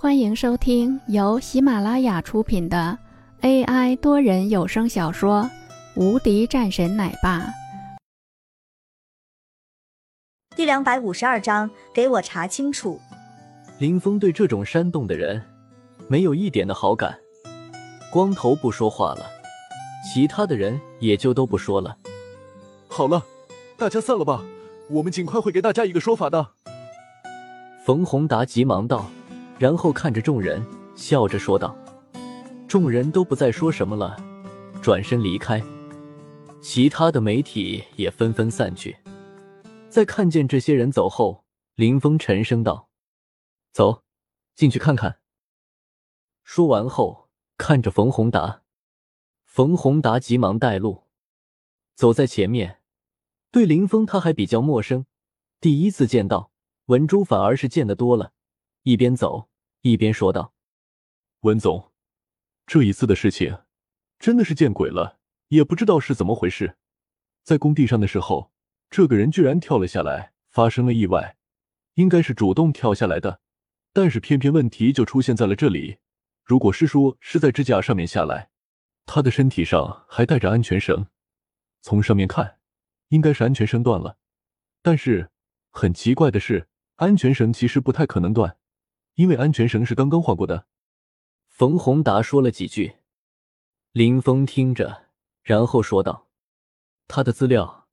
[0.00, 2.96] 欢迎收听由喜马拉雅出品的
[3.40, 5.42] AI 多人有声小说
[6.00, 7.40] 《无敌战神奶爸》
[10.54, 13.00] 第两百五十二章，给我查清楚。
[13.80, 15.42] 林峰对这种煽动的人
[16.06, 17.18] 没有一点的好感。
[18.12, 19.26] 光头不说话了，
[20.04, 21.96] 其他的人也就都不说了。
[22.86, 23.24] 好了，
[23.76, 24.44] 大家散了吧，
[24.90, 26.50] 我们尽快会给大家一个说法的。
[27.84, 29.10] 冯宏达急忙道。
[29.58, 31.76] 然后看着众人，笑着说道
[32.68, 34.16] ：“众人都不再说什么了，
[34.80, 35.60] 转身离开。
[36.60, 38.96] 其他的媒体也纷纷散去。
[39.88, 41.44] 在看见这些人走后，
[41.74, 42.88] 林峰沉声道
[43.72, 44.04] ：‘走，
[44.54, 45.18] 进去看看。’
[46.44, 48.62] 说完后，看着冯宏达，
[49.44, 51.02] 冯宏达急忙带路，
[51.96, 52.80] 走在前面。
[53.50, 55.06] 对林峰他还比较陌生，
[55.60, 56.52] 第一次见到
[56.86, 58.32] 文珠，反而是见得多了。
[58.84, 59.47] 一边走
[59.82, 60.54] 一边说道
[61.42, 61.92] ：“文总，
[62.66, 63.62] 这一次的事情
[64.18, 66.76] 真的是见鬼了，也不知道是怎么回事。
[67.44, 68.52] 在工地上的时候，
[68.90, 71.36] 这个人居然跳了下来，发生了意外，
[71.94, 73.40] 应该是主动跳下来的，
[73.92, 75.98] 但是偏偏问题就出现在了这里。
[76.44, 78.50] 如果是说是在支架上面下来，
[79.06, 81.06] 他的身体上还带着安全绳，
[81.80, 82.58] 从上面看，
[83.08, 84.18] 应该是安全绳断了。
[84.82, 85.30] 但是
[85.70, 88.56] 很奇怪的是，安全绳其实不太可能断。”
[89.18, 90.68] 因为安全绳是刚刚换过的，
[91.48, 92.98] 冯宏达说了几句，
[93.90, 95.08] 林峰听着，
[95.42, 96.28] 然后说道
[97.08, 97.88] ：“他的资料，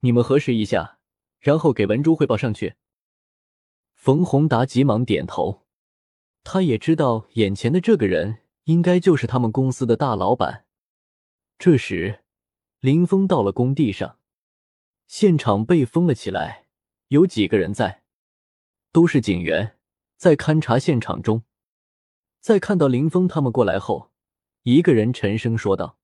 [0.00, 1.00] 你们核实一下，
[1.40, 2.76] 然后给文珠汇报上去。”
[3.96, 5.66] 冯宏达急忙点头，
[6.44, 10.64] 他也知道眼前的这个人应该就是他们公司的大老板。
[11.58, 12.22] 这时，
[12.78, 14.20] 林峰到了工地上，
[15.08, 16.68] 现场被封了起来，
[17.08, 18.04] 有几个人在，
[18.92, 19.74] 都是警员。
[20.18, 21.44] 在勘察现场中，
[22.40, 24.10] 在看到林峰他们过来后，
[24.64, 25.96] 一个人沉声说道：“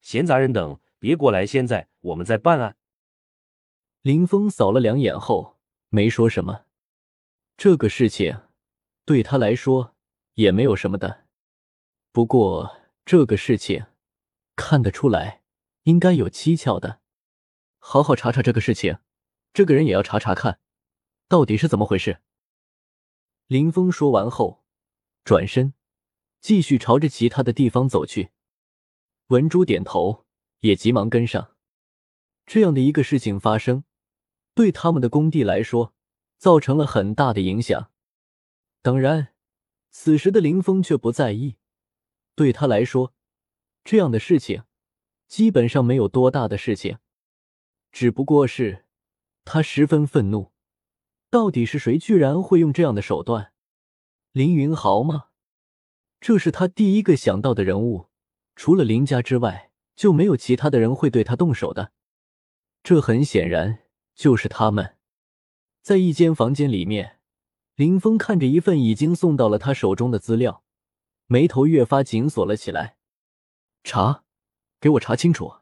[0.00, 2.78] 闲杂人等别过来，现在我们在办案。”
[4.00, 5.58] 林峰扫了两眼后
[5.90, 6.64] 没说什么。
[7.58, 8.44] 这个事情
[9.04, 9.94] 对他来说
[10.34, 11.26] 也没有什么的，
[12.10, 13.84] 不过这个事情
[14.56, 15.42] 看得出来
[15.82, 17.00] 应该有蹊跷的，
[17.78, 18.96] 好好查查这个事情。
[19.52, 20.60] 这个人也要查查看，
[21.28, 22.22] 到底是怎么回事。
[23.48, 24.62] 林峰说完后，
[25.24, 25.72] 转身
[26.38, 28.28] 继续朝着其他的地方走去。
[29.28, 30.26] 文珠点头，
[30.60, 31.56] 也急忙跟上。
[32.44, 33.84] 这样的一个事情发生，
[34.52, 35.94] 对他们的工地来说
[36.36, 37.90] 造成了很大的影响。
[38.82, 39.28] 当然，
[39.88, 41.56] 此时的林峰却不在意，
[42.34, 43.14] 对他来说，
[43.82, 44.64] 这样的事情
[45.26, 46.98] 基本上没有多大的事情，
[47.92, 48.84] 只不过是
[49.46, 50.52] 他十分愤怒。
[51.30, 53.52] 到底是谁居然会用这样的手段？
[54.32, 55.26] 林云豪吗？
[56.20, 58.08] 这是他第一个想到的人物。
[58.56, 61.92] 除了林家之外，就没有其他的人会对他动手的。
[62.82, 63.80] 这很显然
[64.14, 64.96] 就是他们。
[65.82, 67.18] 在一间房间里面，
[67.74, 70.64] 林峰看着一份已经送到了他手中的资料，
[71.26, 72.96] 眉头越发紧锁了起来。
[73.84, 74.24] 查，
[74.80, 75.56] 给我查清楚，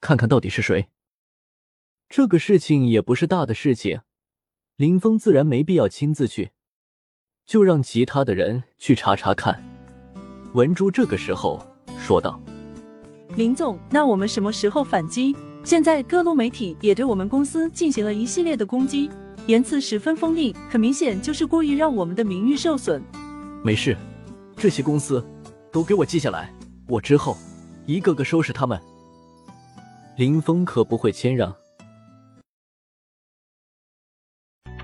[0.00, 0.90] 看看到底是谁。
[2.08, 4.02] 这个事情也不是大的事情。
[4.76, 6.50] 林峰自然没必要亲自去，
[7.44, 9.62] 就让其他的人去查查看。
[10.54, 11.62] 文珠这个时候
[11.98, 12.40] 说道
[13.36, 15.36] ：“林总，那我们什么时候反击？
[15.62, 19.10] 现在各路媒体也对我们公司进行了一系列的攻击，
[19.46, 23.02] 言辞十分锋利，很明显就是故意让我们的名誉受损。”
[23.62, 23.94] 没事，
[24.56, 25.22] 这些公司
[25.70, 26.50] 都给我记下来，
[26.88, 27.36] 我之后
[27.84, 28.80] 一个个收拾他们。
[30.16, 31.54] 林峰可不会谦让。